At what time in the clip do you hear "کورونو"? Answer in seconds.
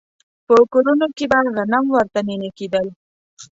0.73-1.05